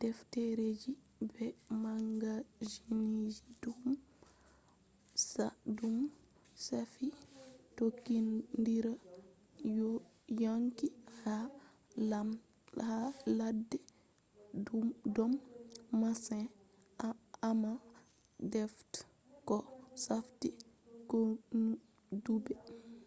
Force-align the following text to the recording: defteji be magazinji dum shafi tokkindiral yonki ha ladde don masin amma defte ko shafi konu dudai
defteji 0.00 0.90
be 1.32 1.46
magazinji 1.84 3.38
dum 5.78 5.94
shafi 6.64 7.06
tokkindiral 7.76 8.96
yonki 10.42 10.88
ha 11.20 11.36
ladde 13.38 13.78
don 15.16 15.32
masin 16.00 16.44
amma 17.48 17.72
defte 18.52 18.98
ko 19.48 19.56
shafi 20.04 20.48
konu 21.10 21.70
dudai 22.24 22.58